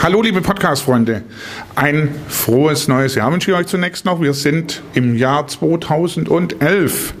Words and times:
Hallo 0.00 0.22
liebe 0.22 0.40
Podcast-Freunde, 0.40 1.22
ein 1.74 2.14
frohes 2.28 2.86
neues 2.86 3.16
Jahr 3.16 3.32
wünsche 3.32 3.50
ich 3.50 3.56
euch 3.56 3.66
zunächst 3.66 4.04
noch. 4.04 4.22
Wir 4.22 4.32
sind 4.32 4.80
im 4.94 5.16
Jahr 5.16 5.48
2011 5.48 7.14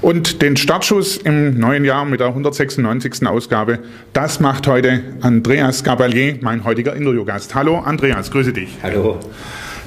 und 0.00 0.40
den 0.40 0.56
Startschuss 0.56 1.18
im 1.18 1.58
neuen 1.58 1.84
Jahr 1.84 2.06
mit 2.06 2.20
der 2.20 2.28
196. 2.28 3.26
Ausgabe, 3.26 3.80
das 4.14 4.40
macht 4.40 4.66
heute 4.66 5.02
Andreas 5.20 5.84
Gabalier, 5.84 6.38
mein 6.40 6.64
heutiger 6.64 6.96
Interviewgast. 6.96 7.54
Hallo 7.54 7.80
Andreas, 7.80 8.30
grüße 8.30 8.54
dich. 8.54 8.70
Hallo. 8.82 9.20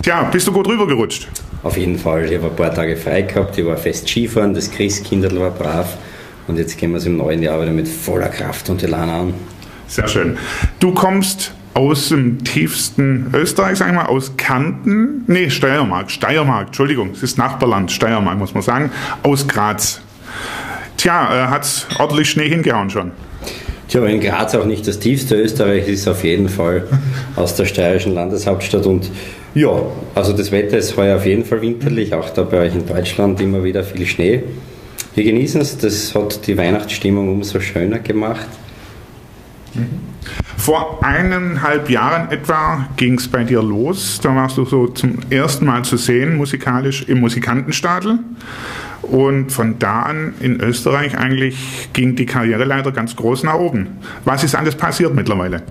Tja, 0.03 0.29
bist 0.31 0.45
du 0.45 0.51
gut 0.51 0.67
rübergerutscht? 0.67 1.27
Auf 1.63 1.77
jeden 1.77 1.97
Fall. 1.97 2.25
Ich 2.31 2.37
habe 2.37 2.51
ein 2.51 2.55
paar 2.55 2.75
Tage 2.75 2.95
frei 2.95 3.23
gehabt, 3.23 3.57
ich 3.57 3.65
war 3.65 3.75
fest 3.75 4.07
Skifahren, 4.07 4.53
das 4.53 4.69
Christkindl 4.69 5.39
war 5.39 5.49
brav 5.49 5.97
und 6.47 6.59
jetzt 6.59 6.77
gehen 6.77 6.91
wir 6.91 6.97
es 6.97 7.07
im 7.07 7.17
neuen 7.17 7.41
Jahr 7.41 7.59
wieder 7.59 7.71
mit 7.71 7.87
voller 7.87 8.29
Kraft 8.29 8.69
und 8.69 8.83
Elan 8.83 9.09
an. 9.09 9.33
Sehr 9.87 10.07
schön. 10.07 10.37
Du 10.79 10.93
kommst 10.93 11.51
aus 11.75 12.07
dem 12.07 12.41
tiefsten 12.43 13.27
Österreich, 13.33 13.77
sagen 13.77 13.91
wir 13.91 14.03
mal, 14.03 14.07
aus 14.07 14.37
Kärnten, 14.37 15.25
nee, 15.27 15.49
Steiermark, 15.49 16.09
Steiermark, 16.09 16.67
Entschuldigung, 16.67 17.11
es 17.11 17.21
ist 17.21 17.37
Nachbarland, 17.37 17.91
Steiermark 17.91 18.39
muss 18.39 18.53
man 18.53 18.63
sagen, 18.63 18.91
aus 19.23 19.45
Graz. 19.45 20.01
Tja, 20.95 21.45
äh, 21.45 21.47
hat 21.49 21.87
ordentlich 21.99 22.29
Schnee 22.29 22.47
hingehauen 22.47 22.89
schon. 22.89 23.11
Tja, 23.89 24.05
in 24.05 24.21
Graz 24.21 24.55
auch 24.55 24.65
nicht 24.65 24.87
das 24.87 24.99
tiefste 24.99 25.35
Österreich 25.35 25.89
ist 25.89 26.07
auf 26.07 26.23
jeden 26.23 26.47
Fall 26.47 26.87
aus 27.35 27.55
der 27.55 27.65
steirischen 27.65 28.13
Landeshauptstadt 28.13 28.85
und 28.85 29.11
ja, 29.53 29.71
also 30.15 30.31
das 30.31 30.53
Wetter 30.53 30.77
ist 30.77 30.95
heuer 30.95 31.17
auf 31.17 31.25
jeden 31.25 31.43
Fall 31.43 31.61
winterlich, 31.61 32.13
auch 32.13 32.29
da 32.29 32.43
bei 32.43 32.59
euch 32.59 32.73
in 32.73 32.85
Deutschland 32.85 33.41
immer 33.41 33.65
wieder 33.65 33.83
viel 33.83 34.05
Schnee. 34.05 34.43
Wir 35.13 35.25
genießen 35.25 35.59
es, 35.59 35.77
das 35.77 36.15
hat 36.15 36.47
die 36.47 36.57
Weihnachtsstimmung 36.57 37.29
umso 37.29 37.59
schöner 37.59 37.99
gemacht. 37.99 38.47
Vor 40.57 41.03
eineinhalb 41.03 41.89
Jahren 41.89 42.31
etwa 42.31 42.87
ging 42.97 43.17
es 43.17 43.27
bei 43.27 43.43
dir 43.43 43.61
los. 43.61 44.19
Da 44.21 44.35
warst 44.35 44.57
du 44.57 44.65
so 44.65 44.87
zum 44.87 45.19
ersten 45.29 45.65
Mal 45.65 45.83
zu 45.83 45.97
sehen, 45.97 46.37
musikalisch 46.37 47.03
im 47.07 47.19
Musikantenstadel. 47.19 48.19
Und 49.01 49.51
von 49.51 49.77
da 49.77 50.03
an 50.03 50.33
in 50.39 50.59
Österreich 50.59 51.17
eigentlich 51.17 51.89
ging 51.93 52.15
die 52.15 52.25
Karriere 52.25 52.63
leider 52.63 52.91
ganz 52.91 53.15
groß 53.15 53.43
nach 53.43 53.55
oben. 53.55 53.97
Was 54.23 54.43
ist 54.43 54.55
alles 54.55 54.75
passiert 54.75 55.13
mittlerweile? 55.13 55.61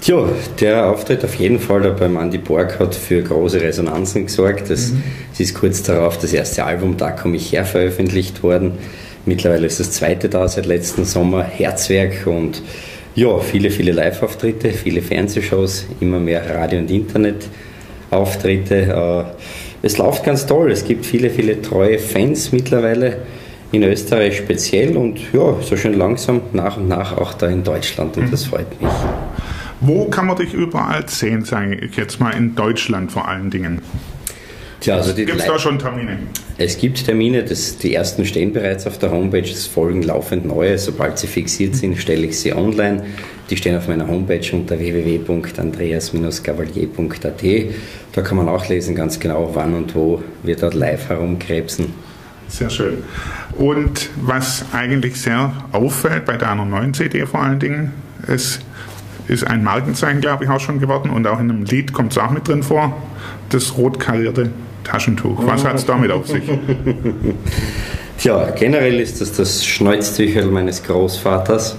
Tja, 0.00 0.28
der 0.60 0.86
Auftritt 0.86 1.24
auf 1.24 1.34
jeden 1.36 1.60
Fall 1.60 1.82
da 1.82 1.90
beim 1.90 2.16
Andy 2.16 2.38
Borg 2.38 2.80
hat 2.80 2.94
für 2.94 3.22
große 3.22 3.60
Resonanzen 3.60 4.26
gesorgt. 4.26 4.68
Es 4.70 4.92
mhm. 4.92 5.02
ist 5.38 5.54
kurz 5.54 5.82
darauf 5.82 6.18
das 6.18 6.32
erste 6.32 6.64
Album 6.64 6.96
Da 6.96 7.12
komme 7.12 7.36
ich 7.36 7.52
her 7.52 7.64
veröffentlicht 7.64 8.42
worden. 8.42 8.72
Mittlerweile 9.26 9.66
ist 9.66 9.78
das 9.78 9.92
zweite 9.92 10.28
da 10.28 10.48
seit 10.48 10.66
letzten 10.66 11.04
Sommer, 11.04 11.44
Herzwerk 11.44 12.26
und 12.26 12.62
ja, 13.14 13.38
viele, 13.38 13.70
viele 13.70 13.92
Live-Auftritte, 13.92 14.70
viele 14.70 15.02
Fernsehshows, 15.02 15.86
immer 16.00 16.18
mehr 16.18 16.42
Radio- 16.54 16.78
und 16.78 16.90
Internet-Auftritte. 16.90 18.74
Äh, 18.74 19.24
es 19.82 19.98
läuft 19.98 20.24
ganz 20.24 20.46
toll, 20.46 20.70
es 20.70 20.84
gibt 20.84 21.04
viele, 21.04 21.28
viele 21.28 21.60
treue 21.60 21.98
Fans 21.98 22.52
mittlerweile 22.52 23.18
in 23.72 23.82
Österreich 23.82 24.36
speziell 24.36 24.96
und 24.96 25.18
ja, 25.32 25.56
so 25.62 25.76
schön 25.76 25.94
langsam 25.94 26.42
nach 26.52 26.76
und 26.76 26.88
nach 26.88 27.16
auch 27.16 27.34
da 27.34 27.48
in 27.48 27.64
Deutschland 27.64 28.16
und 28.16 28.32
das 28.32 28.44
freut 28.44 28.80
mich. 28.80 28.90
Wo 29.80 30.04
kann 30.04 30.26
man 30.26 30.36
dich 30.36 30.54
überall 30.54 31.08
sehen, 31.08 31.44
sage 31.44 31.74
ich 31.74 31.96
jetzt 31.96 32.20
mal 32.20 32.30
in 32.30 32.54
Deutschland 32.54 33.10
vor 33.10 33.26
allen 33.26 33.50
Dingen? 33.50 33.80
Tja, 34.80 34.96
also 34.96 35.14
Gibt 35.14 35.34
es 35.34 35.46
da 35.46 35.58
schon 35.58 35.78
Termine? 35.78 36.18
Es 36.64 36.78
gibt 36.78 37.04
Termine, 37.04 37.42
das, 37.42 37.76
die 37.78 37.92
ersten 37.92 38.24
stehen 38.24 38.52
bereits 38.52 38.86
auf 38.86 38.96
der 38.96 39.10
Homepage, 39.10 39.40
es 39.40 39.66
folgen 39.66 40.04
laufend 40.04 40.44
neue. 40.44 40.78
Sobald 40.78 41.18
sie 41.18 41.26
fixiert 41.26 41.74
sind, 41.74 41.98
stelle 41.98 42.24
ich 42.24 42.38
sie 42.38 42.52
online. 42.52 43.02
Die 43.50 43.56
stehen 43.56 43.76
auf 43.76 43.88
meiner 43.88 44.06
Homepage 44.06 44.48
unter 44.52 44.78
www.andreas-gavalier.at. 44.78 47.42
Da 48.12 48.22
kann 48.22 48.36
man 48.36 48.48
auch 48.48 48.68
lesen 48.68 48.94
ganz 48.94 49.18
genau, 49.18 49.50
wann 49.54 49.74
und 49.74 49.96
wo 49.96 50.22
wir 50.44 50.54
dort 50.54 50.74
live 50.74 51.08
herumkrebsen. 51.08 51.92
Sehr 52.46 52.70
schön. 52.70 52.98
Und 53.58 54.10
was 54.20 54.64
eigentlich 54.72 55.20
sehr 55.20 55.52
auffällt 55.72 56.26
bei 56.26 56.36
deiner 56.36 56.64
neuen 56.64 56.94
CD 56.94 57.26
vor 57.26 57.42
allen 57.42 57.58
Dingen, 57.58 57.90
es 58.28 58.60
ist 59.26 59.44
ein 59.44 59.64
Markenzeichen, 59.64 60.20
glaube 60.20 60.44
ich, 60.44 60.50
auch 60.50 60.60
schon 60.60 60.78
geworden 60.78 61.10
und 61.10 61.26
auch 61.26 61.40
in 61.40 61.50
einem 61.50 61.64
Lied 61.64 61.92
kommt 61.92 62.12
es 62.12 62.18
auch 62.18 62.30
mit 62.30 62.46
drin 62.46 62.62
vor, 62.62 63.02
das 63.48 63.76
rot 63.76 63.98
karierte 63.98 64.52
Taschentuch. 64.84 65.46
Was 65.46 65.64
hat 65.64 65.76
es 65.76 65.86
damit 65.86 66.10
auf 66.10 66.26
sich? 66.26 66.42
Ja, 68.22 68.50
generell 68.50 69.00
ist 69.00 69.20
das 69.20 69.32
das 69.32 69.66
Schnäuztüchel 69.66 70.44
meines 70.46 70.84
Großvaters. 70.84 71.76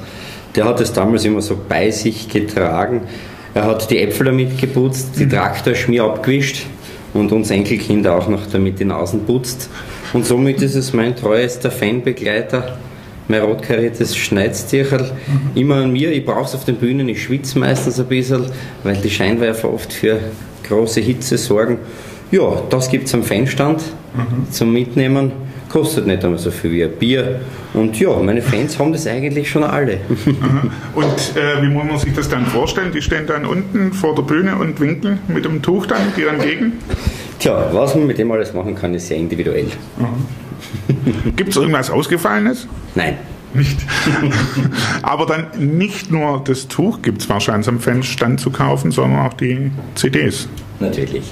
Der 0.56 0.66
hat 0.66 0.81
es 0.81 0.91
damals 0.91 1.24
immer 1.24 1.42
so 1.42 1.58
bei 1.69 1.90
sich 1.90 2.28
getragen. 2.28 3.03
Er 3.53 3.63
hat 3.63 3.90
die 3.90 4.00
Äpfel 4.00 4.25
damit 4.25 4.59
geputzt, 4.59 5.12
die 5.18 5.28
Traktorschmier 5.28 6.03
abgewischt 6.03 6.66
und 7.13 7.31
uns 7.31 7.50
Enkelkinder 7.50 8.18
auch 8.18 8.28
noch 8.28 8.46
damit 8.52 8.78
die 8.78 8.84
Nasen 8.84 9.25
putzt. 9.25 9.69
Und 10.12 10.25
somit 10.25 10.62
ist 10.62 10.75
es 10.75 10.92
mein 10.92 11.16
treuester 11.16 11.72
Fanbegleiter, 11.72 12.78
mein 13.30 13.42
rotkariertes 13.42 14.18
Schneidstierchen. 14.18 15.00
Mhm. 15.00 15.52
Immer 15.56 15.75
an 15.75 15.94
mir, 15.94 16.12
ich 16.12 16.25
brauche 16.25 16.44
es 16.44 16.56
auf 16.56 16.66
den 16.66 16.75
Bühnen, 16.75 17.08
ich 17.08 17.24
schwitze 17.24 17.58
meistens 17.58 18.02
ein 18.02 18.08
bisschen, 18.08 18.47
weil 18.84 18.97
die 18.97 19.09
Scheinwerfer 19.09 19.74
oft 19.74 19.94
für 19.94 20.19
große 20.68 21.00
Hitze 21.00 21.38
sorgen. 21.38 21.78
Ja, 22.33 22.63
das 22.71 22.89
gibt 22.89 23.05
es 23.05 23.13
am 23.13 23.21
Fanstand 23.21 23.83
mhm. 24.16 24.51
zum 24.51 24.73
Mitnehmen. 24.73 25.31
Kostet 25.69 26.07
nicht 26.07 26.23
einmal 26.23 26.39
so 26.39 26.49
viel 26.49 26.71
wie 26.71 26.83
ein 26.83 26.91
Bier. 26.94 27.41
Und 27.75 27.99
ja, 27.99 28.09
meine 28.17 28.41
Fans 28.41 28.79
haben 28.79 28.91
das 28.91 29.05
eigentlich 29.05 29.47
schon 29.51 29.63
alle. 29.63 29.99
Und 30.95 31.35
äh, 31.35 31.61
wie 31.61 31.67
muss 31.67 31.83
man 31.83 31.99
sich 31.99 32.11
das 32.11 32.29
dann 32.29 32.47
vorstellen? 32.47 32.91
Die 32.91 33.03
stehen 33.03 33.27
dann 33.27 33.45
unten 33.45 33.94
vor 33.94 34.16
der 34.16 34.23
Bühne 34.23 34.55
und 34.55 34.79
winken 34.79 35.19
mit 35.27 35.45
dem 35.45 35.61
Tuch 35.61 35.85
dann 35.85 36.11
dir 36.17 36.29
entgegen? 36.29 36.73
Tja, 37.38 37.69
was 37.71 37.94
man 37.94 38.07
mit 38.07 38.17
dem 38.17 38.31
alles 38.31 38.51
machen 38.51 38.73
kann, 38.73 38.95
ist 38.95 39.09
sehr 39.09 39.17
individuell. 39.17 39.67
Mhm. 39.97 41.35
Gibt 41.35 41.51
es 41.51 41.55
irgendwas 41.55 41.91
Ausgefallenes? 41.91 42.67
Nein. 42.95 43.17
Nicht. 43.53 43.77
Aber 45.03 45.27
dann 45.27 45.45
nicht 45.59 46.09
nur 46.09 46.41
das 46.44 46.67
Tuch 46.67 47.03
gibt 47.03 47.21
es 47.21 47.29
wahrscheinlich 47.29 47.67
am 47.67 47.79
Fanstand 47.79 48.39
zu 48.39 48.50
kaufen, 48.50 48.89
sondern 48.89 49.27
auch 49.27 49.33
die 49.33 49.69
CDs. 49.94 50.47
Natürlich. 50.79 51.31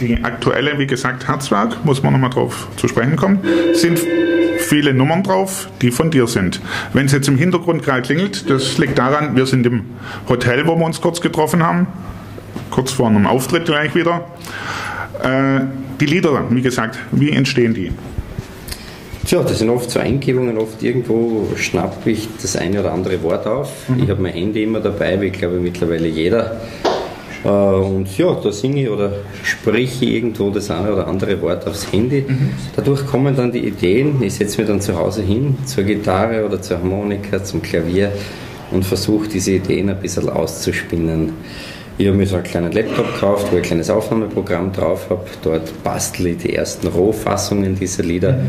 Die 0.00 0.22
aktuelle, 0.22 0.78
wie 0.78 0.86
gesagt, 0.86 1.26
Herzwerk, 1.26 1.84
muss 1.84 2.02
man 2.02 2.12
nochmal 2.12 2.30
drauf 2.30 2.68
zu 2.76 2.86
sprechen 2.86 3.16
kommen, 3.16 3.40
sind 3.72 3.98
viele 4.58 4.92
Nummern 4.92 5.22
drauf, 5.22 5.68
die 5.80 5.90
von 5.90 6.10
dir 6.10 6.26
sind. 6.26 6.60
Wenn 6.92 7.06
es 7.06 7.12
jetzt 7.12 7.28
im 7.28 7.38
Hintergrund 7.38 7.82
gerade 7.82 8.02
klingelt, 8.02 8.50
das 8.50 8.76
liegt 8.78 8.98
daran, 8.98 9.36
wir 9.36 9.46
sind 9.46 9.64
im 9.64 9.84
Hotel, 10.28 10.66
wo 10.66 10.76
wir 10.76 10.84
uns 10.84 11.00
kurz 11.00 11.20
getroffen 11.20 11.62
haben, 11.62 11.86
kurz 12.70 12.92
vor 12.92 13.08
einem 13.08 13.26
Auftritt 13.26 13.64
gleich 13.64 13.94
wieder. 13.94 14.26
Äh, 15.22 15.60
die 15.98 16.06
Lieder, 16.06 16.44
wie 16.50 16.60
gesagt, 16.60 16.98
wie 17.12 17.30
entstehen 17.30 17.72
die? 17.72 17.90
Tja, 19.26 19.42
das 19.42 19.58
sind 19.58 19.70
oft 19.70 19.90
so 19.90 19.98
Eingebungen, 19.98 20.58
oft 20.58 20.82
irgendwo 20.82 21.48
schnappe 21.56 22.10
ich 22.10 22.28
das 22.40 22.56
eine 22.56 22.80
oder 22.80 22.92
andere 22.92 23.22
Wort 23.22 23.46
auf. 23.46 23.88
Mhm. 23.88 24.02
Ich 24.02 24.10
habe 24.10 24.22
mein 24.22 24.32
Handy 24.32 24.62
immer 24.62 24.80
dabei, 24.80 25.20
wie 25.20 25.30
glaube 25.30 25.58
mittlerweile 25.58 26.06
jeder. 26.06 26.60
Äh, 27.46 27.48
und 27.48 28.18
ja, 28.18 28.34
da 28.34 28.50
singe 28.50 28.82
ich 28.82 28.90
oder 28.90 29.12
spreche 29.44 30.04
irgendwo 30.04 30.50
das 30.50 30.70
eine 30.70 30.92
oder 30.92 31.06
andere 31.06 31.40
Wort 31.40 31.66
aufs 31.66 31.90
Handy. 31.92 32.24
Mhm. 32.26 32.50
Dadurch 32.74 33.06
kommen 33.06 33.36
dann 33.36 33.52
die 33.52 33.66
Ideen. 33.66 34.20
Ich 34.22 34.34
setze 34.34 34.58
mich 34.60 34.68
dann 34.68 34.80
zu 34.80 34.96
Hause 34.96 35.22
hin 35.22 35.56
zur 35.64 35.84
Gitarre 35.84 36.44
oder 36.44 36.60
zur 36.60 36.78
Harmonika, 36.78 37.42
zum 37.42 37.62
Klavier 37.62 38.10
und 38.72 38.84
versuche 38.84 39.28
diese 39.28 39.52
Ideen 39.52 39.88
ein 39.90 40.00
bisschen 40.00 40.28
auszuspinnen. 40.28 41.32
Ich 41.98 42.06
habe 42.08 42.16
mir 42.18 42.26
so 42.26 42.34
einen 42.34 42.44
kleinen 42.44 42.72
Laptop 42.72 43.14
gekauft, 43.14 43.46
wo 43.50 43.56
ich 43.56 43.62
ein 43.62 43.66
kleines 43.68 43.88
Aufnahmeprogramm 43.88 44.72
drauf 44.72 45.06
habe. 45.08 45.24
Dort 45.42 45.82
bastle 45.82 46.30
ich 46.30 46.38
die 46.38 46.54
ersten 46.54 46.88
Rohfassungen 46.88 47.76
dieser 47.76 48.02
Lieder 48.02 48.32
mhm. 48.32 48.48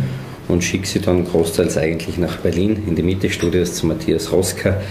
und 0.50 0.64
schicke 0.64 0.88
sie 0.88 1.00
dann 1.00 1.24
großteils 1.24 1.78
eigentlich 1.78 2.18
nach 2.18 2.38
Berlin 2.38 2.84
in 2.88 2.96
die 2.96 3.04
Mitte-Studios 3.04 3.76
zu 3.76 3.86
Matthias 3.86 4.32
Roska, 4.34 4.82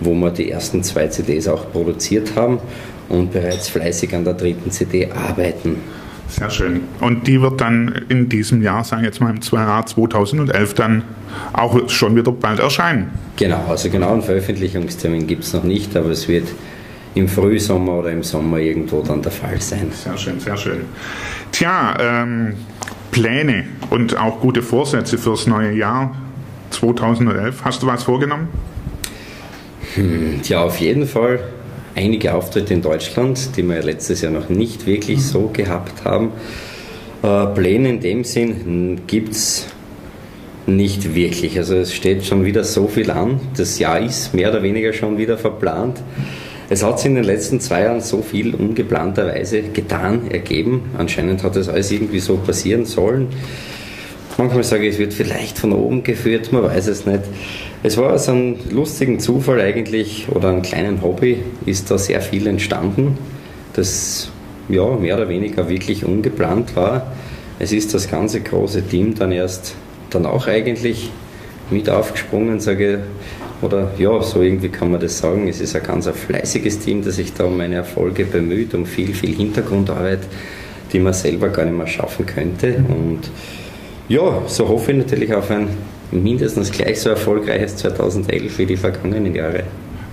wo 0.00 0.14
wir 0.14 0.30
die 0.30 0.50
ersten 0.50 0.82
zwei 0.84 1.08
CDs 1.08 1.48
auch 1.48 1.70
produziert 1.70 2.34
haben 2.36 2.60
und 3.08 3.32
bereits 3.32 3.68
fleißig 3.68 4.14
an 4.14 4.24
der 4.24 4.34
dritten 4.34 4.70
CD 4.70 5.10
arbeiten. 5.10 5.76
Sehr 6.28 6.50
schön. 6.50 6.82
Und 7.00 7.26
die 7.26 7.40
wird 7.40 7.60
dann 7.60 8.04
in 8.08 8.28
diesem 8.28 8.62
Jahr, 8.62 8.84
sagen 8.84 9.02
wir 9.02 9.08
jetzt 9.08 9.20
mal 9.20 9.30
im 9.30 9.40
Jahr 9.40 9.86
2011, 9.86 10.74
dann 10.74 11.02
auch 11.54 11.88
schon 11.88 12.16
wieder 12.16 12.32
bald 12.32 12.60
erscheinen. 12.60 13.10
Genau, 13.36 13.64
also 13.68 13.88
genau 13.88 14.12
einen 14.12 14.22
Veröffentlichungstermin 14.22 15.26
gibt 15.26 15.44
es 15.44 15.54
noch 15.54 15.64
nicht, 15.64 15.96
aber 15.96 16.10
es 16.10 16.28
wird 16.28 16.48
im 17.14 17.28
Frühsommer 17.28 18.00
oder 18.00 18.10
im 18.12 18.22
Sommer 18.22 18.58
irgendwo 18.58 19.00
dann 19.00 19.22
der 19.22 19.32
Fall 19.32 19.60
sein. 19.60 19.90
Sehr 19.92 20.18
schön, 20.18 20.38
sehr 20.38 20.56
schön. 20.56 20.82
Tja, 21.50 21.96
ähm, 21.98 22.54
Pläne 23.10 23.64
und 23.88 24.16
auch 24.18 24.40
gute 24.40 24.62
Vorsätze 24.62 25.16
fürs 25.16 25.46
neue 25.46 25.72
Jahr 25.72 26.14
2011. 26.70 27.64
Hast 27.64 27.82
du 27.82 27.86
was 27.86 28.02
vorgenommen? 28.02 28.48
Hm, 29.94 30.42
tja, 30.42 30.60
auf 30.60 30.78
jeden 30.78 31.06
Fall 31.06 31.40
einige 31.98 32.32
Auftritte 32.32 32.72
in 32.74 32.82
Deutschland, 32.82 33.56
die 33.56 33.62
wir 33.64 33.82
letztes 33.82 34.20
Jahr 34.20 34.30
noch 34.30 34.48
nicht 34.48 34.86
wirklich 34.86 35.20
so 35.20 35.50
gehabt 35.52 36.04
haben. 36.04 36.30
Äh, 37.24 37.46
Pläne 37.46 37.88
in 37.88 38.00
dem 38.00 38.22
Sinn 38.22 39.00
gibt 39.08 39.32
es 39.32 39.66
nicht 40.66 41.16
wirklich. 41.16 41.58
Also 41.58 41.74
es 41.74 41.92
steht 41.92 42.24
schon 42.24 42.44
wieder 42.44 42.62
so 42.62 42.86
viel 42.86 43.10
an. 43.10 43.40
Das 43.56 43.80
Jahr 43.80 43.98
ist 43.98 44.32
mehr 44.32 44.50
oder 44.50 44.62
weniger 44.62 44.92
schon 44.92 45.18
wieder 45.18 45.36
verplant. 45.36 46.00
es 46.70 46.84
hat 46.84 47.00
sich 47.00 47.08
in 47.08 47.16
den 47.16 47.24
letzten 47.24 47.58
zwei 47.58 47.82
Jahren 47.82 48.00
so 48.00 48.22
viel 48.22 48.54
ungeplanterweise 48.54 49.62
getan, 49.62 50.30
ergeben. 50.30 50.82
Anscheinend 50.96 51.42
hat 51.42 51.56
das 51.56 51.68
alles 51.68 51.90
irgendwie 51.90 52.20
so 52.20 52.36
passieren 52.36 52.84
sollen. 52.84 53.26
Manchmal 54.38 54.62
sage 54.62 54.86
ich, 54.86 54.94
es 54.94 54.98
wird 55.00 55.14
vielleicht 55.14 55.58
von 55.58 55.72
oben 55.72 56.04
geführt, 56.04 56.52
man 56.52 56.62
weiß 56.62 56.86
es 56.86 57.04
nicht. 57.06 57.22
Es 57.82 57.96
war 57.96 58.16
so 58.20 58.30
ein 58.30 58.56
lustigen 58.70 59.18
Zufall 59.18 59.60
eigentlich 59.60 60.28
oder 60.30 60.50
ein 60.50 60.62
kleinen 60.62 61.02
Hobby, 61.02 61.38
ist 61.66 61.90
da 61.90 61.98
sehr 61.98 62.20
viel 62.20 62.46
entstanden, 62.46 63.18
das 63.72 64.30
ja, 64.68 64.86
mehr 64.94 65.16
oder 65.16 65.28
weniger 65.28 65.68
wirklich 65.68 66.04
ungeplant 66.04 66.76
war. 66.76 67.10
Es 67.58 67.72
ist 67.72 67.94
das 67.94 68.08
ganze 68.08 68.40
große 68.40 68.82
Team 68.82 69.16
dann 69.16 69.32
erst 69.32 69.74
dann 70.10 70.24
auch 70.24 70.46
eigentlich 70.46 71.10
mit 71.70 71.90
aufgesprungen, 71.90 72.60
sage 72.60 72.92
ich, 72.92 73.66
oder 73.66 73.90
ja, 73.98 74.22
so 74.22 74.40
irgendwie 74.40 74.68
kann 74.68 74.92
man 74.92 75.00
das 75.00 75.18
sagen. 75.18 75.48
Es 75.48 75.60
ist 75.60 75.74
ein 75.74 75.82
ganz 75.82 76.06
ein 76.06 76.14
fleißiges 76.14 76.78
Team, 76.78 77.02
das 77.04 77.16
sich 77.16 77.34
da 77.34 77.42
um 77.46 77.56
meine 77.56 77.74
Erfolge 77.74 78.24
bemüht, 78.24 78.72
um 78.72 78.86
viel, 78.86 79.14
viel 79.14 79.34
Hintergrundarbeit, 79.34 80.20
die 80.92 81.00
man 81.00 81.12
selber 81.12 81.48
gar 81.48 81.64
nicht 81.64 81.76
mehr 81.76 81.88
schaffen 81.88 82.24
könnte. 82.24 82.84
Und 82.88 83.22
ja, 84.08 84.42
so 84.46 84.68
hoffe 84.68 84.92
ich 84.92 84.98
natürlich 84.98 85.34
auf 85.34 85.50
ein 85.50 85.68
mindestens 86.10 86.70
gleich 86.70 87.00
so 87.00 87.10
erfolgreiches 87.10 87.76
2011 87.76 88.58
wie 88.58 88.66
die 88.66 88.76
vergangenen 88.76 89.34
Jahre. 89.34 89.64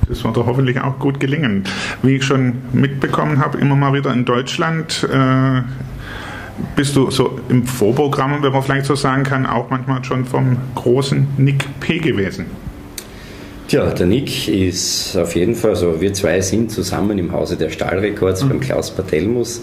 Das 0.07 0.23
wird 0.23 0.37
doch 0.37 0.45
hoffentlich 0.45 0.79
auch 0.79 0.99
gut 0.99 1.19
gelingen. 1.19 1.63
Wie 2.03 2.17
ich 2.17 2.23
schon 2.23 2.53
mitbekommen 2.73 3.39
habe, 3.39 3.57
immer 3.57 3.75
mal 3.75 3.93
wieder 3.93 4.13
in 4.13 4.25
Deutschland 4.25 5.07
äh, 5.11 5.61
bist 6.75 6.95
du 6.95 7.09
so 7.09 7.39
im 7.49 7.65
Vorprogramm, 7.65 8.43
wenn 8.43 8.51
man 8.51 8.61
vielleicht 8.61 8.85
so 8.85 8.95
sagen 8.95 9.23
kann, 9.23 9.45
auch 9.45 9.69
manchmal 9.69 10.03
schon 10.03 10.25
vom 10.25 10.57
großen 10.75 11.27
Nick 11.37 11.65
P. 11.79 11.97
gewesen. 11.97 12.45
Tja, 13.67 13.89
der 13.89 14.05
Nick 14.05 14.47
ist 14.47 15.17
auf 15.17 15.35
jeden 15.35 15.55
Fall, 15.55 15.71
also 15.71 15.99
wir 15.99 16.13
zwei 16.13 16.39
sind 16.39 16.71
zusammen 16.71 17.17
im 17.17 17.31
Hause 17.31 17.57
der 17.57 17.69
Stahlrekords 17.69 18.43
mhm. 18.43 18.49
beim 18.49 18.59
Klaus 18.59 18.91
Patelmus 18.91 19.61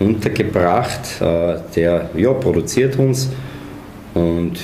untergebracht. 0.00 1.20
Äh, 1.20 1.56
der 1.76 2.10
ja, 2.16 2.32
produziert 2.32 2.98
uns 2.98 3.30
und 4.18 4.58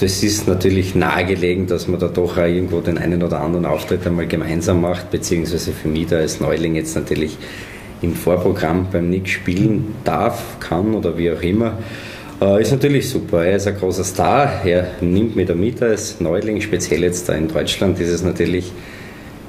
das 0.00 0.22
ist 0.22 0.48
natürlich 0.48 0.94
nahegelegen, 0.94 1.66
dass 1.66 1.86
man 1.86 2.00
da 2.00 2.08
doch 2.08 2.36
auch 2.36 2.42
irgendwo 2.42 2.80
den 2.80 2.98
einen 2.98 3.22
oder 3.22 3.40
anderen 3.40 3.64
Auftritt 3.64 4.06
einmal 4.06 4.26
gemeinsam 4.26 4.80
macht, 4.80 5.10
beziehungsweise 5.10 5.72
für 5.72 5.88
mich 5.88 6.08
da 6.08 6.16
als 6.16 6.40
Neuling 6.40 6.74
jetzt 6.74 6.96
natürlich 6.96 7.36
im 8.02 8.14
Vorprogramm 8.14 8.88
beim 8.90 9.08
Nick 9.08 9.28
spielen 9.28 9.94
darf, 10.04 10.58
kann 10.60 10.94
oder 10.94 11.16
wie 11.16 11.30
auch 11.30 11.42
immer. 11.42 11.78
Äh, 12.40 12.60
ist 12.60 12.72
natürlich 12.72 13.08
super. 13.08 13.44
Er 13.44 13.56
ist 13.56 13.66
ein 13.66 13.76
großer 13.76 14.04
Star. 14.04 14.64
Er 14.64 14.88
nimmt 15.00 15.36
mich 15.36 15.46
da 15.46 15.54
mit 15.54 15.80
als 15.82 16.20
Neuling, 16.20 16.60
speziell 16.60 17.02
jetzt 17.02 17.28
da 17.28 17.34
in 17.34 17.48
Deutschland 17.48 18.00
ist 18.00 18.10
es 18.10 18.22
natürlich 18.22 18.72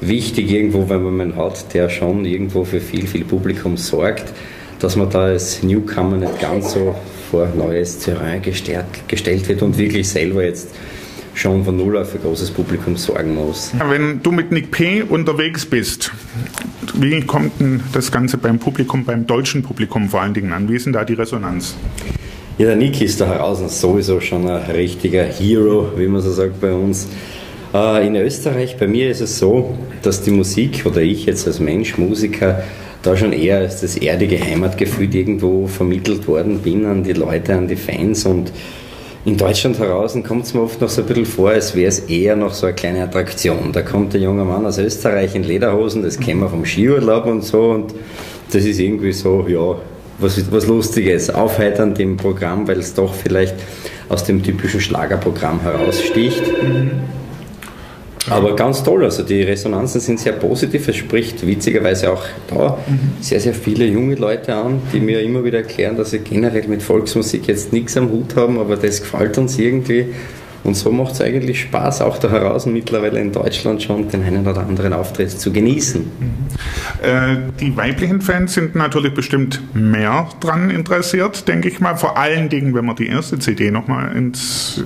wichtig 0.01 0.51
irgendwo, 0.51 0.87
wenn 0.89 1.03
man 1.03 1.21
einen 1.21 1.35
hat, 1.35 1.73
der 1.73 1.89
schon 1.89 2.25
irgendwo 2.25 2.63
für 2.63 2.79
viel, 2.79 3.07
viel 3.07 3.25
Publikum 3.25 3.77
sorgt, 3.77 4.25
dass 4.79 4.95
man 4.95 5.09
da 5.09 5.25
als 5.25 5.63
Newcomer 5.63 6.17
nicht 6.17 6.39
ganz 6.39 6.73
so 6.73 6.95
vor 7.29 7.47
neues 7.55 7.99
Terrain 7.99 8.41
gestellt, 8.41 8.85
gestellt 9.07 9.47
wird 9.47 9.61
und 9.61 9.77
wirklich 9.77 10.07
selber 10.07 10.43
jetzt 10.43 10.69
schon 11.33 11.63
von 11.65 11.75
Null 11.77 11.97
auf 11.97 12.11
für 12.11 12.17
großes 12.17 12.51
Publikum 12.51 12.95
sorgen 12.95 13.35
muss. 13.35 13.71
Wenn 13.89 14.21
du 14.23 14.31
mit 14.31 14.51
Nick 14.51 14.71
P. 14.71 15.03
unterwegs 15.03 15.65
bist, 15.65 16.11
wie 16.93 17.21
kommt 17.21 17.59
denn 17.59 17.81
das 17.93 18.11
Ganze 18.11 18.37
beim 18.37 18.57
Publikum, 18.57 19.03
beim 19.03 19.27
deutschen 19.27 19.61
Publikum 19.61 20.09
vor 20.09 20.21
allen 20.21 20.33
Dingen 20.33 20.53
an? 20.53 20.69
Wie 20.69 20.75
ist 20.75 20.85
denn 20.85 20.93
da 20.93 21.03
die 21.03 21.13
Resonanz? 21.13 21.75
Ja, 22.57 22.67
der 22.67 22.77
Nick 22.77 23.01
ist 23.01 23.19
da 23.19 23.27
heraus 23.27 23.81
sowieso 23.81 24.21
schon 24.21 24.47
ein 24.47 24.71
richtiger 24.71 25.23
Hero, 25.23 25.91
wie 25.97 26.07
man 26.07 26.21
so 26.21 26.31
sagt 26.31 26.61
bei 26.61 26.71
uns. 26.71 27.07
Äh, 27.73 28.07
in 28.07 28.15
Österreich, 28.15 28.77
bei 28.77 28.87
mir 28.87 29.09
ist 29.09 29.19
es 29.19 29.37
so, 29.37 29.77
dass 30.01 30.21
die 30.21 30.31
Musik 30.31 30.85
oder 30.85 31.01
ich 31.01 31.25
jetzt 31.25 31.45
als 31.47 31.59
Mensch, 31.59 31.97
Musiker, 31.97 32.63
da 33.05 33.15
schon 33.15 33.33
eher 33.33 33.59
als 33.59 33.81
das 33.81 33.97
erdige 33.97 34.39
Heimatgefühl 34.39 35.13
irgendwo 35.13 35.67
vermittelt 35.67 36.27
worden 36.27 36.59
bin 36.59 36.85
an 36.85 37.03
die 37.03 37.13
Leute, 37.13 37.53
an 37.55 37.67
die 37.67 37.75
Fans 37.75 38.25
und 38.25 38.51
in 39.25 39.37
Deutschland 39.37 39.79
heraus 39.79 40.15
kommt 40.25 40.45
es 40.45 40.53
mir 40.53 40.61
oft 40.61 40.79
noch 40.81 40.89
so 40.89 41.01
ein 41.01 41.07
bisschen 41.07 41.25
vor, 41.25 41.49
als 41.49 41.75
wäre 41.75 41.87
es 41.87 41.99
eher 41.99 42.35
noch 42.35 42.53
so 42.53 42.67
eine 42.67 42.75
kleine 42.75 43.03
Attraktion. 43.03 43.71
Da 43.71 43.81
kommt 43.81 44.13
der 44.13 44.21
junge 44.21 44.45
Mann 44.45 44.67
aus 44.67 44.77
Österreich 44.77 45.33
in 45.33 45.43
Lederhosen, 45.43 46.03
das 46.03 46.19
kennen 46.19 46.41
wir 46.41 46.49
vom 46.49 46.63
Skiurlaub 46.63 47.25
und 47.25 47.43
so 47.43 47.71
und 47.71 47.95
das 48.51 48.63
ist 48.65 48.79
irgendwie 48.79 49.11
so, 49.11 49.45
ja, 49.47 49.77
was, 50.19 50.51
was 50.51 50.67
Lustiges, 50.67 51.29
aufheiternd 51.29 51.99
im 51.99 52.17
Programm, 52.17 52.67
weil 52.67 52.79
es 52.79 52.93
doch 52.93 53.13
vielleicht 53.13 53.55
aus 54.09 54.23
dem 54.23 54.43
typischen 54.43 54.79
Schlagerprogramm 54.79 55.61
heraussticht. 55.61 56.43
Mhm. 56.61 56.91
Aber 58.29 58.55
ganz 58.55 58.83
toll, 58.83 59.03
also 59.03 59.23
die 59.23 59.43
Resonanzen 59.43 60.01
sind 60.01 60.19
sehr 60.19 60.33
positiv. 60.33 60.87
Es 60.87 60.95
spricht 60.95 61.45
witzigerweise 61.45 62.11
auch 62.11 62.23
da 62.47 62.77
mhm. 62.87 63.21
sehr, 63.21 63.39
sehr 63.39 63.53
viele 63.53 63.85
junge 63.85 64.15
Leute 64.15 64.55
an, 64.55 64.81
die 64.93 64.99
mir 64.99 65.21
immer 65.21 65.43
wieder 65.43 65.59
erklären, 65.59 65.95
dass 65.95 66.11
sie 66.11 66.19
generell 66.19 66.67
mit 66.67 66.81
Volksmusik 66.81 67.47
jetzt 67.47 67.73
nichts 67.73 67.97
am 67.97 68.09
Hut 68.09 68.35
haben, 68.35 68.59
aber 68.59 68.77
das 68.77 69.01
gefällt 69.01 69.37
uns 69.37 69.59
irgendwie. 69.59 70.07
Und 70.65 70.73
so 70.73 70.91
macht 70.91 71.13
es 71.13 71.21
eigentlich 71.21 71.61
Spaß, 71.61 72.01
auch 72.01 72.17
da 72.17 72.29
heraus 72.29 72.65
mittlerweile 72.65 73.19
in 73.19 73.31
Deutschland 73.31 73.83
schon 73.83 74.09
den 74.09 74.23
einen 74.23 74.47
oder 74.47 74.61
anderen 74.61 74.93
Auftritt 74.93 75.29
zu 75.29 75.53
genießen. 75.53 76.01
Äh, 77.03 77.35
die 77.59 77.77
weiblichen 77.77 78.19
Fans 78.19 78.55
sind 78.55 78.73
natürlich 78.73 79.13
bestimmt 79.13 79.61
mehr 79.75 80.27
dran 80.39 80.71
interessiert, 80.71 81.47
denke 81.47 81.69
ich 81.69 81.79
mal. 81.81 81.95
Vor 81.97 82.17
allen 82.17 82.49
Dingen, 82.49 82.73
wenn 82.73 82.83
man 82.83 82.95
die 82.95 83.07
erste 83.07 83.37
CD 83.37 83.69
nochmal 83.69 84.15
ins 84.15 84.83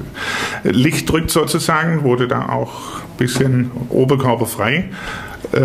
Licht 0.63 1.09
drückt 1.09 1.31
sozusagen, 1.31 2.03
wurde 2.03 2.27
da 2.27 2.49
auch 2.49 2.97
ein 2.97 3.17
bisschen 3.17 3.71
oberkörperfrei 3.87 4.89
äh, 5.53 5.61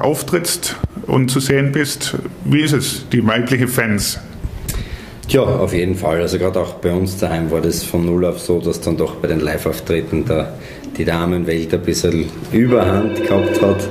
auftrittst 0.00 0.76
und 1.06 1.30
zu 1.30 1.38
sehen 1.38 1.70
bist. 1.70 2.16
Wie 2.44 2.62
ist 2.62 2.72
es, 2.72 3.08
die 3.10 3.24
weibliche 3.24 3.68
Fans? 3.68 4.18
Ja, 5.32 5.44
auf 5.44 5.72
jeden 5.72 5.94
Fall. 5.94 6.20
Also 6.20 6.38
gerade 6.38 6.60
auch 6.60 6.74
bei 6.74 6.92
uns 6.92 7.16
daheim 7.16 7.50
war 7.50 7.62
das 7.62 7.82
von 7.82 8.04
null 8.04 8.26
auf 8.26 8.38
so, 8.38 8.60
dass 8.60 8.82
dann 8.82 8.98
doch 8.98 9.14
bei 9.14 9.28
den 9.28 9.40
Live-Auftritten 9.40 10.26
da 10.26 10.52
die 10.94 11.06
Damenwelt 11.06 11.72
ein 11.72 11.80
bisschen 11.80 12.26
Überhand 12.52 13.22
gehabt 13.26 13.62
hat. 13.62 13.88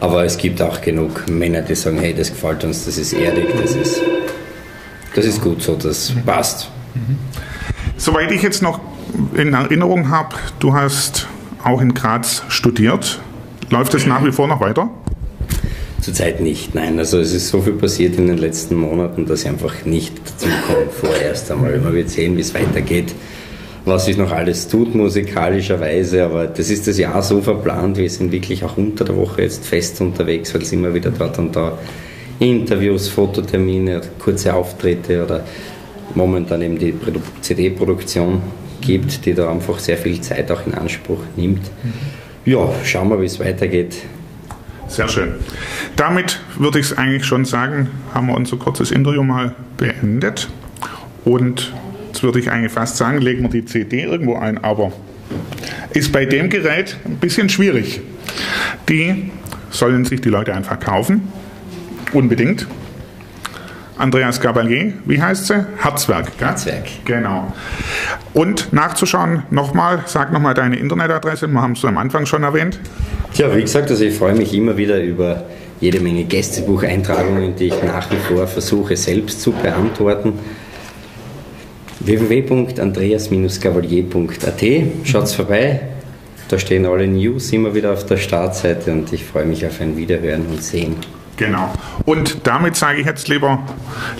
Aber 0.00 0.26
es 0.26 0.36
gibt 0.36 0.60
auch 0.60 0.82
genug 0.82 1.30
Männer, 1.30 1.62
die 1.62 1.74
sagen, 1.74 1.98
hey, 1.98 2.12
das 2.12 2.28
gefällt 2.28 2.62
uns, 2.62 2.84
das 2.84 2.98
ist 2.98 3.14
ehrlich, 3.14 3.46
das 3.58 3.74
ist, 3.74 4.02
das 5.14 5.24
ist 5.24 5.40
gut 5.40 5.62
so, 5.62 5.76
das 5.76 6.12
passt. 6.26 6.70
Soweit 7.96 8.30
ich 8.30 8.42
jetzt 8.42 8.60
noch 8.60 8.78
in 9.34 9.54
Erinnerung 9.54 10.10
habe, 10.10 10.36
du 10.58 10.74
hast 10.74 11.26
auch 11.64 11.80
in 11.80 11.94
Graz 11.94 12.42
studiert. 12.48 13.18
Läuft 13.70 13.94
es 13.94 14.04
nach 14.04 14.22
wie 14.22 14.30
vor 14.30 14.46
noch 14.46 14.60
weiter? 14.60 14.90
Zurzeit 16.06 16.40
nicht, 16.40 16.72
nein. 16.72 17.00
Also 17.00 17.18
es 17.18 17.32
ist 17.32 17.48
so 17.48 17.60
viel 17.60 17.72
passiert 17.72 18.16
in 18.16 18.28
den 18.28 18.38
letzten 18.38 18.76
Monaten, 18.76 19.26
dass 19.26 19.42
ich 19.42 19.48
einfach 19.48 19.84
nicht 19.84 20.14
dazu 20.24 20.46
komme 20.64 20.86
vorerst 20.88 21.50
einmal. 21.50 21.76
Man 21.80 21.94
wird 21.94 22.10
sehen, 22.10 22.36
wie 22.36 22.42
es 22.42 22.54
weitergeht, 22.54 23.12
was 23.84 24.04
sich 24.04 24.16
noch 24.16 24.30
alles 24.30 24.68
tut 24.68 24.94
musikalischerweise, 24.94 26.22
aber 26.22 26.46
das 26.46 26.70
ist 26.70 26.86
das 26.86 26.96
Jahr 26.96 27.20
so 27.24 27.40
verplant. 27.42 27.96
Wir 27.96 28.08
sind 28.08 28.30
wirklich 28.30 28.62
auch 28.62 28.76
unter 28.76 29.04
der 29.04 29.16
Woche 29.16 29.42
jetzt 29.42 29.66
fest 29.66 30.00
unterwegs, 30.00 30.54
weil 30.54 30.62
es 30.62 30.70
immer 30.70 30.94
wieder 30.94 31.10
dort 31.10 31.40
und 31.40 31.56
da 31.56 31.76
Interviews, 32.38 33.08
Fototermine, 33.08 34.00
kurze 34.20 34.54
Auftritte 34.54 35.24
oder 35.24 35.42
momentan 36.14 36.62
eben 36.62 36.78
die 36.78 36.94
CD-Produktion 37.40 38.42
gibt, 38.80 39.26
die 39.26 39.34
da 39.34 39.50
einfach 39.50 39.80
sehr 39.80 39.96
viel 39.96 40.20
Zeit 40.20 40.52
auch 40.52 40.64
in 40.68 40.74
Anspruch 40.74 41.22
nimmt. 41.34 41.68
Ja, 42.44 42.70
schauen 42.84 43.08
wir, 43.08 43.20
wie 43.20 43.26
es 43.26 43.40
weitergeht. 43.40 43.96
Sehr 44.88 45.08
schön. 45.08 45.34
Damit 45.96 46.40
würde 46.58 46.78
ich 46.78 46.86
es 46.86 46.98
eigentlich 46.98 47.24
schon 47.24 47.44
sagen, 47.44 47.88
haben 48.14 48.28
wir 48.28 48.34
unser 48.34 48.56
kurzes 48.56 48.90
Interview 48.90 49.22
mal 49.22 49.54
beendet. 49.76 50.48
Und 51.24 51.72
jetzt 52.08 52.22
würde 52.22 52.38
ich 52.38 52.50
eigentlich 52.50 52.72
fast 52.72 52.96
sagen, 52.96 53.20
legen 53.20 53.42
wir 53.42 53.50
die 53.50 53.64
CD 53.64 54.02
irgendwo 54.04 54.36
ein, 54.36 54.62
aber 54.62 54.92
ist 55.92 56.12
bei 56.12 56.24
dem 56.24 56.50
Gerät 56.50 56.96
ein 57.04 57.16
bisschen 57.16 57.48
schwierig. 57.48 58.00
Die 58.88 59.30
sollen 59.70 60.04
sich 60.04 60.20
die 60.20 60.28
Leute 60.28 60.54
einfach 60.54 60.78
kaufen. 60.78 61.28
Unbedingt. 62.12 62.66
Andreas 63.98 64.40
Gabalier, 64.40 64.92
wie 65.06 65.20
heißt 65.20 65.46
sie? 65.46 65.66
Herzwerk. 65.78 66.38
Gell? 66.38 66.48
Herzwerk. 66.48 66.84
Genau. 67.06 67.52
Und 68.34 68.72
nachzuschauen, 68.72 69.44
nochmal, 69.50 70.04
sag 70.06 70.32
nochmal 70.32 70.54
deine 70.54 70.76
Internetadresse, 70.76 71.48
wir 71.48 71.62
haben 71.62 71.72
es 71.72 71.84
am 71.84 71.96
Anfang 71.96 72.26
schon 72.26 72.42
erwähnt. 72.42 72.78
Ja, 73.34 73.54
wie 73.56 73.62
gesagt, 73.62 73.90
also 73.90 74.04
ich 74.04 74.14
freue 74.14 74.34
mich 74.34 74.52
immer 74.52 74.76
wieder 74.76 75.00
über 75.00 75.44
jede 75.80 76.00
Menge 76.00 76.24
Gästebucheintragungen, 76.24 77.56
die 77.56 77.68
ich 77.68 77.82
nach 77.82 78.10
wie 78.10 78.16
vor 78.16 78.46
versuche 78.46 78.96
selbst 78.96 79.40
zu 79.40 79.52
beantworten. 79.52 80.34
www.andreas-gavalier.at 82.00 84.64
Schaut's 85.04 85.34
vorbei, 85.34 85.80
da 86.48 86.58
stehen 86.58 86.84
alle 86.84 87.06
News 87.06 87.50
immer 87.52 87.74
wieder 87.74 87.92
auf 87.92 88.04
der 88.04 88.18
Startseite 88.18 88.92
und 88.92 89.10
ich 89.12 89.24
freue 89.24 89.46
mich 89.46 89.64
auf 89.66 89.80
ein 89.80 89.96
Wiederhören 89.96 90.46
und 90.46 90.62
Sehen. 90.62 90.96
Genau. 91.36 91.72
Und 92.04 92.46
damit 92.46 92.76
sage 92.76 93.00
ich 93.00 93.06
jetzt, 93.06 93.28
lieber, 93.28 93.58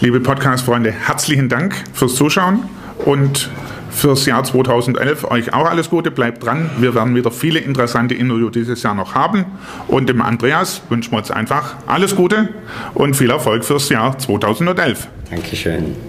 liebe 0.01 0.21
Podcast-Freunde, 0.21 0.93
herzlichen 0.93 1.49
Dank 1.49 1.75
fürs 1.93 2.15
Zuschauen 2.15 2.65
und 3.05 3.51
fürs 3.91 4.27
Jahr 4.27 4.45
2011 4.45 5.25
euch 5.31 5.55
auch 5.55 5.65
alles 5.65 5.89
Gute, 5.89 6.11
bleibt 6.11 6.45
dran. 6.45 6.71
Wir 6.79 6.95
werden 6.95 7.15
wieder 7.15 7.31
viele 7.31 7.59
interessante 7.61 8.15
Interviews 8.15 8.53
dieses 8.53 8.83
Jahr 8.83 8.95
noch 8.95 9.15
haben. 9.15 9.47
Und 9.89 10.09
dem 10.09 10.21
Andreas 10.21 10.83
wünschen 10.91 11.13
wir 11.13 11.19
uns 11.19 11.31
einfach 11.31 11.77
alles 11.87 12.15
Gute 12.15 12.51
und 12.93 13.17
viel 13.17 13.31
Erfolg 13.31 13.65
fürs 13.65 13.89
Jahr 13.89 14.19
2011. 14.19 15.09
Dankeschön. 15.31 16.06